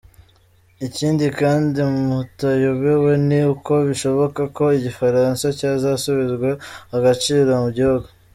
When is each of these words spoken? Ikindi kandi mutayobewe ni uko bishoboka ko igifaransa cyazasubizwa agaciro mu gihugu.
Ikindi 0.87 1.25
kandi 1.39 1.79
mutayobewe 2.07 3.11
ni 3.27 3.39
uko 3.53 3.73
bishoboka 3.87 4.41
ko 4.55 4.63
igifaransa 4.77 5.45
cyazasubizwa 5.59 6.49
agaciro 6.95 7.51
mu 7.63 7.69
gihugu. 7.77 8.05